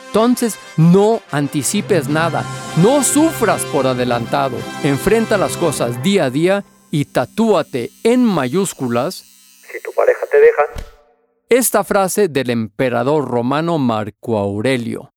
Entonces, 0.08 0.58
no 0.76 1.20
anticipes 1.30 2.08
nada, 2.08 2.44
no 2.82 3.04
sufras 3.04 3.64
por 3.66 3.86
adelantado, 3.86 4.56
enfrenta 4.82 5.38
las 5.38 5.56
cosas 5.56 6.02
día 6.02 6.24
a 6.24 6.30
día 6.30 6.64
y 6.90 7.04
tatúate 7.06 7.90
en 8.02 8.24
mayúsculas, 8.24 9.24
si 9.70 9.80
tu 9.82 9.92
pareja 9.92 10.26
te 10.30 10.38
deja, 10.38 10.64
esta 11.48 11.84
frase 11.84 12.28
del 12.28 12.50
emperador 12.50 13.26
romano 13.26 13.78
Marco 13.78 14.38
Aurelio. 14.38 15.12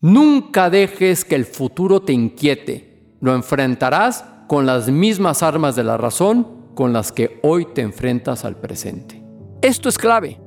Nunca 0.00 0.70
dejes 0.70 1.24
que 1.26 1.34
el 1.34 1.44
futuro 1.44 2.00
te 2.00 2.14
inquiete, 2.14 3.16
lo 3.20 3.34
enfrentarás 3.34 4.24
con 4.48 4.64
las 4.64 4.88
mismas 4.88 5.42
armas 5.42 5.76
de 5.76 5.84
la 5.84 5.98
razón 5.98 6.72
con 6.74 6.92
las 6.92 7.12
que 7.12 7.38
hoy 7.42 7.66
te 7.66 7.82
enfrentas 7.82 8.44
al 8.44 8.56
presente. 8.56 9.21
Esto 9.62 9.88
es 9.88 9.96
clave. 9.96 10.40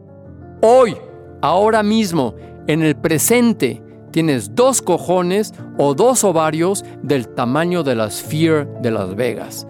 Hoy, 0.61 0.95
ahora 1.41 1.83
mismo, 1.83 2.35
en 2.67 2.83
el 2.83 2.95
presente, 2.95 3.81
tienes 4.11 4.53
dos 4.53 4.81
cojones 4.81 5.53
o 5.77 5.93
dos 5.93 6.23
ovarios 6.23 6.83
del 7.01 7.29
tamaño 7.29 7.83
de 7.83 7.95
la 7.95 8.09
Sphere 8.09 8.67
de 8.81 8.91
Las 8.91 9.15
Vegas. 9.15 9.67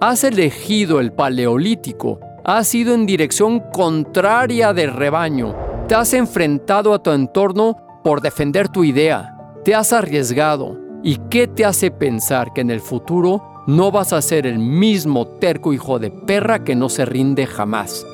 Has 0.00 0.24
elegido 0.24 1.00
el 1.00 1.12
paleolítico, 1.12 2.20
has 2.44 2.74
ido 2.74 2.94
en 2.94 3.04
dirección 3.04 3.60
contraria 3.72 4.72
del 4.72 4.92
rebaño, 4.92 5.54
te 5.88 5.94
has 5.94 6.14
enfrentado 6.14 6.94
a 6.94 7.02
tu 7.02 7.10
entorno 7.10 7.76
por 8.02 8.20
defender 8.20 8.68
tu 8.68 8.84
idea, 8.84 9.36
te 9.64 9.74
has 9.74 9.92
arriesgado, 9.92 10.82
¿Y 11.04 11.16
qué 11.30 11.48
te 11.48 11.64
hace 11.64 11.90
pensar 11.90 12.52
que 12.52 12.60
en 12.60 12.70
el 12.70 12.80
futuro 12.80 13.42
no 13.66 13.90
vas 13.90 14.12
a 14.12 14.22
ser 14.22 14.46
el 14.46 14.60
mismo 14.60 15.26
terco 15.26 15.72
hijo 15.72 15.98
de 15.98 16.12
perra 16.12 16.62
que 16.62 16.76
no 16.76 16.88
se 16.88 17.04
rinde 17.04 17.44
jamás? 17.46 18.06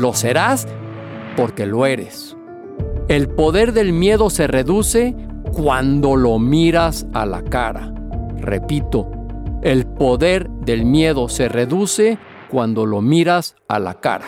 Lo 0.00 0.14
serás 0.14 0.66
porque 1.36 1.66
lo 1.66 1.84
eres. 1.84 2.36
El 3.08 3.28
poder 3.28 3.74
del 3.74 3.92
miedo 3.92 4.30
se 4.30 4.46
reduce 4.46 5.14
cuando 5.52 6.16
lo 6.16 6.38
miras 6.38 7.06
a 7.12 7.26
la 7.26 7.42
cara. 7.42 7.92
Repito, 8.38 9.10
el 9.62 9.86
poder 9.86 10.48
del 10.48 10.86
miedo 10.86 11.28
se 11.28 11.48
reduce 11.48 12.18
cuando 12.50 12.86
lo 12.86 13.02
miras 13.02 13.56
a 13.68 13.78
la 13.78 13.94
cara. 13.94 14.26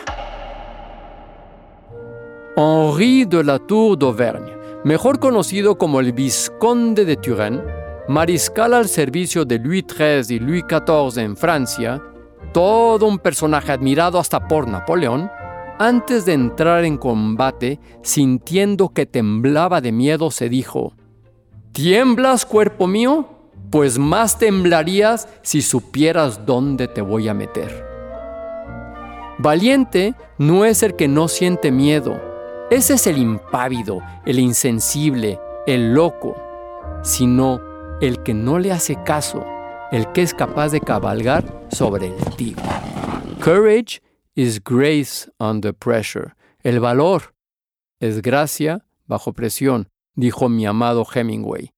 Henri 2.55 3.25
de 3.25 3.43
la 3.43 3.57
Tour 3.57 3.97
d'Auvergne 3.97 4.53
mejor 4.83 5.19
conocido 5.19 5.77
como 5.77 5.99
el 5.99 6.11
Visconde 6.11 7.05
de 7.05 7.15
Turenne, 7.15 7.63
mariscal 8.07 8.73
al 8.73 8.87
servicio 8.87 9.45
de 9.45 9.57
Louis 9.57 9.85
XIII 9.87 10.35
y 10.35 10.39
Louis 10.39 10.63
XIV 10.69 11.23
en 11.23 11.37
Francia, 11.37 12.01
todo 12.53 13.07
un 13.07 13.17
personaje 13.17 13.71
admirado 13.71 14.19
hasta 14.19 14.47
por 14.47 14.67
Napoleón, 14.67 15.31
antes 15.79 16.25
de 16.25 16.33
entrar 16.33 16.85
en 16.85 16.97
combate, 16.97 17.79
sintiendo 18.01 18.89
que 18.89 19.05
temblaba 19.05 19.81
de 19.81 19.91
miedo, 19.91 20.31
se 20.31 20.49
dijo, 20.49 20.93
¿Tiemblas, 21.71 22.45
cuerpo 22.45 22.87
mío? 22.87 23.27
Pues 23.71 23.97
más 23.97 24.37
temblarías 24.37 25.27
si 25.41 25.61
supieras 25.61 26.45
dónde 26.45 26.87
te 26.87 27.01
voy 27.01 27.27
a 27.27 27.33
meter. 27.33 27.83
Valiente 29.39 30.13
no 30.37 30.63
es 30.65 30.83
el 30.83 30.95
que 30.95 31.07
no 31.07 31.27
siente 31.27 31.71
miedo, 31.71 32.21
ese 32.69 32.93
es 32.93 33.07
el 33.07 33.17
impávido, 33.17 34.01
el 34.25 34.39
insensible, 34.39 35.39
el 35.67 35.93
loco, 35.93 36.35
sino 37.03 37.59
el 38.01 38.23
que 38.23 38.33
no 38.33 38.57
le 38.57 38.71
hace 38.71 38.97
caso, 39.03 39.45
el 39.91 40.11
que 40.11 40.21
es 40.21 40.33
capaz 40.33 40.69
de 40.69 40.81
cabalgar 40.81 41.43
sobre 41.71 42.07
el 42.07 42.35
tigre. 42.35 42.63
Courage 43.43 44.01
is 44.35 44.63
grace 44.63 45.29
under 45.39 45.73
pressure. 45.73 46.33
El 46.63 46.79
valor 46.79 47.33
es 47.99 48.21
gracia 48.21 48.85
bajo 49.05 49.33
presión, 49.33 49.89
dijo 50.15 50.49
mi 50.49 50.65
amado 50.65 51.05
Hemingway. 51.05 51.71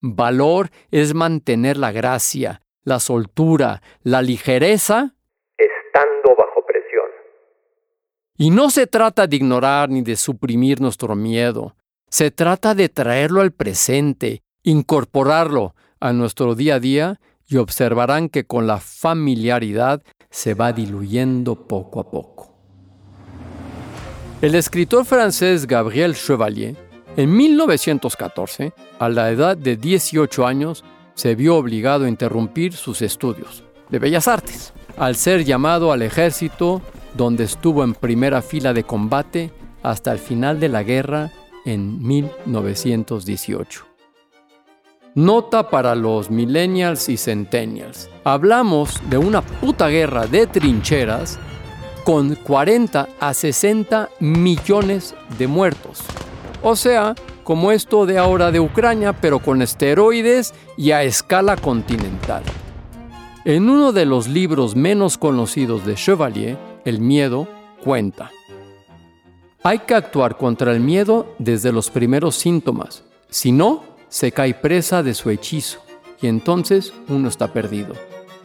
Valor 0.00 0.70
es 0.90 1.14
mantener 1.14 1.76
la 1.76 1.92
gracia, 1.92 2.60
la 2.82 3.00
soltura, 3.00 3.82
la 4.02 4.20
ligereza 4.22 5.14
estando 5.56 6.36
bajo 6.36 6.54
y 8.36 8.50
no 8.50 8.70
se 8.70 8.86
trata 8.86 9.26
de 9.26 9.36
ignorar 9.36 9.88
ni 9.90 10.02
de 10.02 10.16
suprimir 10.16 10.80
nuestro 10.80 11.14
miedo, 11.14 11.76
se 12.10 12.32
trata 12.32 12.74
de 12.74 12.88
traerlo 12.88 13.40
al 13.40 13.52
presente, 13.52 14.42
incorporarlo 14.64 15.74
a 16.00 16.12
nuestro 16.12 16.56
día 16.56 16.76
a 16.76 16.80
día 16.80 17.20
y 17.48 17.56
observarán 17.56 18.28
que 18.28 18.44
con 18.44 18.66
la 18.66 18.78
familiaridad 18.78 20.02
se 20.30 20.54
va 20.54 20.72
diluyendo 20.72 21.66
poco 21.66 22.00
a 22.00 22.10
poco. 22.10 22.54
El 24.42 24.54
escritor 24.54 25.04
francés 25.04 25.66
Gabriel 25.66 26.14
Chevalier, 26.14 26.76
en 27.16 27.34
1914, 27.34 28.72
a 28.98 29.08
la 29.08 29.30
edad 29.30 29.56
de 29.56 29.76
18 29.76 30.46
años, 30.46 30.84
se 31.14 31.34
vio 31.34 31.56
obligado 31.56 32.04
a 32.04 32.08
interrumpir 32.08 32.72
sus 32.72 33.00
estudios 33.02 33.62
de 33.88 33.98
bellas 33.98 34.26
artes, 34.26 34.72
al 34.96 35.16
ser 35.16 35.44
llamado 35.44 35.92
al 35.92 36.02
ejército 36.02 36.82
donde 37.16 37.44
estuvo 37.44 37.84
en 37.84 37.94
primera 37.94 38.42
fila 38.42 38.72
de 38.72 38.84
combate 38.84 39.52
hasta 39.82 40.12
el 40.12 40.18
final 40.18 40.58
de 40.58 40.68
la 40.68 40.82
guerra 40.82 41.30
en 41.64 42.02
1918. 42.02 43.93
Nota 45.16 45.70
para 45.70 45.94
los 45.94 46.28
millennials 46.28 47.08
y 47.08 47.16
centennials. 47.16 48.10
Hablamos 48.24 49.00
de 49.08 49.16
una 49.16 49.42
puta 49.42 49.86
guerra 49.86 50.26
de 50.26 50.48
trincheras 50.48 51.38
con 52.02 52.34
40 52.34 53.08
a 53.20 53.32
60 53.32 54.10
millones 54.18 55.14
de 55.38 55.46
muertos. 55.46 56.00
O 56.64 56.74
sea, 56.74 57.14
como 57.44 57.70
esto 57.70 58.06
de 58.06 58.18
ahora 58.18 58.50
de 58.50 58.58
Ucrania, 58.58 59.12
pero 59.12 59.38
con 59.38 59.62
esteroides 59.62 60.52
y 60.76 60.90
a 60.90 61.04
escala 61.04 61.56
continental. 61.56 62.42
En 63.44 63.70
uno 63.70 63.92
de 63.92 64.06
los 64.06 64.26
libros 64.26 64.74
menos 64.74 65.16
conocidos 65.16 65.86
de 65.86 65.94
Chevalier, 65.94 66.58
el 66.84 67.00
miedo 67.00 67.46
cuenta. 67.84 68.32
Hay 69.62 69.78
que 69.80 69.94
actuar 69.94 70.36
contra 70.36 70.72
el 70.72 70.80
miedo 70.80 71.36
desde 71.38 71.70
los 71.70 71.88
primeros 71.90 72.34
síntomas, 72.34 73.04
si 73.28 73.52
no, 73.52 73.93
se 74.14 74.30
cae 74.30 74.54
presa 74.54 75.02
de 75.02 75.12
su 75.12 75.28
hechizo 75.28 75.80
y 76.22 76.28
entonces 76.28 76.92
uno 77.08 77.26
está 77.26 77.52
perdido. 77.52 77.94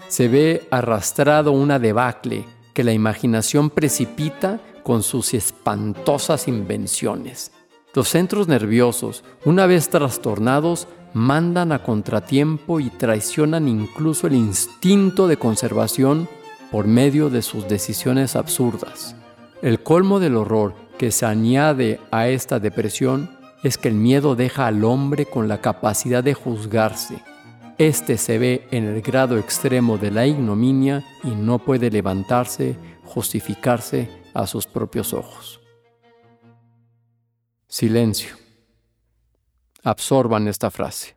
Se 0.07 0.27
ve 0.27 0.67
arrastrado 0.71 1.51
una 1.51 1.77
debacle 1.77 2.43
que 2.73 2.83
la 2.83 2.91
imaginación 2.91 3.69
precipita 3.69 4.59
con 4.81 5.03
sus 5.03 5.35
espantosas 5.35 6.47
invenciones. 6.47 7.51
Los 7.93 8.09
centros 8.09 8.47
nerviosos, 8.47 9.23
una 9.45 9.67
vez 9.67 9.89
trastornados, 9.89 10.87
mandan 11.13 11.71
a 11.71 11.83
contratiempo 11.83 12.79
y 12.79 12.89
traicionan 12.89 13.67
incluso 13.67 14.25
el 14.25 14.33
instinto 14.33 15.27
de 15.27 15.37
conservación 15.37 16.27
por 16.71 16.87
medio 16.87 17.29
de 17.29 17.43
sus 17.43 17.67
decisiones 17.67 18.35
absurdas. 18.35 19.15
El 19.61 19.83
colmo 19.83 20.19
del 20.19 20.35
horror 20.35 20.73
que 20.97 21.11
se 21.11 21.27
añade 21.27 21.99
a 22.09 22.27
esta 22.27 22.59
depresión 22.59 23.37
es 23.63 23.77
que 23.77 23.89
el 23.89 23.95
miedo 23.95 24.35
deja 24.35 24.67
al 24.67 24.83
hombre 24.83 25.25
con 25.25 25.47
la 25.47 25.61
capacidad 25.61 26.23
de 26.23 26.33
juzgarse, 26.33 27.23
Este 27.77 28.17
se 28.17 28.37
ve 28.37 28.67
en 28.71 28.83
el 28.85 29.01
grado 29.01 29.37
extremo 29.37 29.97
de 29.97 30.11
la 30.11 30.27
ignominia 30.27 31.05
y 31.23 31.29
no 31.29 31.59
puede 31.59 31.89
levantarse, 31.89 32.77
justificarse 33.05 34.09
a 34.33 34.47
sus 34.47 34.67
propios 34.67 35.13
ojos. 35.13 35.61
Silencio. 37.69 38.35
Absorban 39.81 40.49
esta 40.49 40.69
frase. 40.71 41.15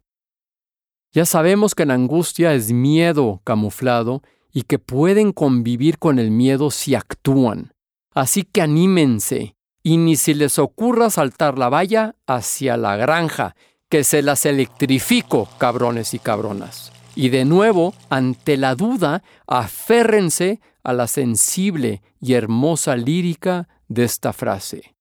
Ya 1.13 1.27
sabemos 1.27 1.75
que 1.75 1.85
la 1.85 1.95
angustia 1.95 2.55
es 2.55 2.71
miedo 2.71 3.41
camuflado 3.43 4.23
y 4.53 4.63
que 4.63 4.79
pueden 4.79 5.33
convivir 5.33 5.99
con 5.99 6.21
el 6.21 6.31
miedo 6.31 6.71
si 6.71 6.95
actúan. 6.95 7.73
Así 8.15 8.45
que 8.45 8.63
anímense 8.63 9.57
y 9.83 9.97
ni 9.97 10.17
si 10.17 10.35
les 10.35 10.59
ocurra 10.59 11.11
saltar 11.11 11.59
la 11.59 11.69
valla 11.69 12.15
hacia 12.27 12.77
la 12.77 12.97
granja, 12.97 13.55
que 13.89 14.05
se 14.05 14.23
las 14.23 14.47
electrifico, 14.47 15.49
cabrones 15.59 16.15
y 16.15 16.19
cabronas. 16.19 16.93
Y 17.15 17.29
de 17.29 17.45
nuevo, 17.45 17.95
ante 18.09 18.57
la 18.57 18.75
duda, 18.75 19.23
aférrense 19.47 20.61
a 20.83 20.93
la 20.93 21.07
sensible 21.07 22.03
y 22.21 22.35
hermosa 22.35 22.97
lírica 22.97 23.69
de 23.89 24.05
esta 24.05 24.33
frase. 24.33 24.95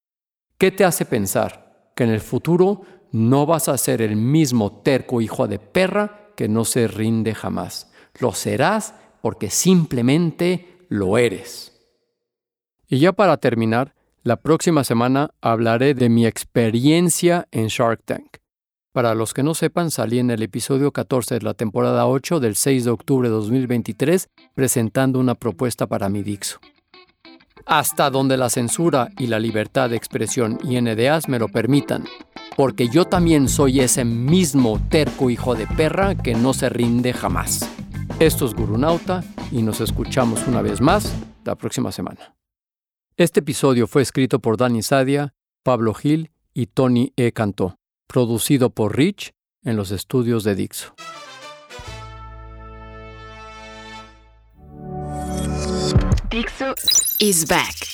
¿Qué 0.58 0.72
te 0.72 0.84
hace 0.84 1.06
pensar 1.06 1.92
que 1.96 2.04
en 2.04 2.10
el 2.10 2.20
futuro 2.20 2.82
no 3.12 3.46
vas 3.46 3.70
a 3.70 3.78
ser 3.78 4.02
el 4.02 4.16
mismo 4.16 4.82
terco 4.82 5.22
hijo 5.22 5.48
de 5.48 5.60
perra 5.60 6.32
que 6.36 6.50
no 6.50 6.66
se 6.66 6.88
rinde 6.88 7.34
jamás? 7.34 7.92
Lo 8.20 8.34
serás 8.34 8.94
porque 9.22 9.50
simplemente 9.50 10.86
lo 10.90 11.18
eres. 11.18 11.72
Y 12.88 13.00
ya 13.00 13.14
para 13.14 13.38
terminar, 13.38 13.96
la 14.24 14.38
próxima 14.38 14.84
semana 14.84 15.32
hablaré 15.42 15.94
de 15.94 16.10
mi 16.10 16.28
experiencia 16.28 17.48
en 17.52 17.68
Shark 17.68 18.04
Tank. 18.06 18.38
Para 18.94 19.16
los 19.16 19.34
que 19.34 19.42
no 19.42 19.56
sepan, 19.56 19.90
salí 19.90 20.20
en 20.20 20.30
el 20.30 20.44
episodio 20.44 20.92
14 20.92 21.36
de 21.36 21.42
la 21.42 21.54
temporada 21.54 22.06
8 22.08 22.40
del 22.40 22.56
6 22.56 22.86
de 22.86 22.92
octubre 22.92 23.30
de 23.30 23.34
2023 23.34 24.30
presentando 24.54 25.20
una 25.20 25.36
propuesta 25.36 25.88
para 25.88 26.10
mi 26.10 26.22
Dixo. 26.24 26.60
Hasta 27.66 28.10
donde 28.10 28.38
la 28.38 28.50
censura 28.50 29.10
y 29.18 29.28
la 29.28 29.40
libertad 29.40 29.90
de 29.90 29.96
expresión 29.96 30.60
y 30.64 30.80
NDAs 30.80 31.30
me 31.30 31.40
lo 31.40 31.48
permitan, 31.48 32.06
porque 32.58 32.90
yo 32.90 33.06
también 33.06 33.48
soy 33.48 33.80
ese 33.80 34.04
mismo 34.04 34.80
terco 34.90 35.30
hijo 35.30 35.56
de 35.56 35.68
perra 35.68 36.16
que 36.16 36.36
no 36.36 36.54
se 36.54 36.70
rinde 36.70 37.14
jamás. 37.14 37.68
Esto 38.20 38.46
es 38.46 38.54
Gurunauta 38.54 39.24
y 39.52 39.62
nos 39.62 39.80
escuchamos 39.80 40.48
una 40.48 40.62
vez 40.62 40.82
más 40.82 41.14
la 41.46 41.56
próxima 41.56 41.92
semana. 41.92 42.36
Este 43.18 43.42
episodio 43.42 43.88
fue 43.88 44.02
escrito 44.02 44.40
por 44.40 44.56
Dani 44.56 44.82
Sadia, 44.82 45.34
Pablo 45.64 45.94
Gil 45.94 46.32
y 46.54 46.68
Tony 46.68 47.12
E. 47.18 47.34
Cantó, 47.34 47.76
producido 48.08 48.70
por 48.70 48.96
Rich 48.96 49.32
en 49.64 49.76
los 49.76 49.92
estudios 49.92 50.46
de 50.46 50.56
Dixo. 50.56 50.94
Dixo 56.30 56.74
is 57.20 57.46
back. 57.46 57.91